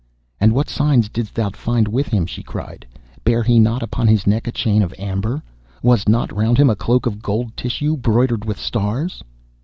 [0.39, 2.87] 'And what signs didst thou find with him?' she cried.
[3.23, 5.43] 'Bare he not upon his neck a chain of amber?
[5.83, 9.23] Was not round him a cloak of gold tissue broidered with stars?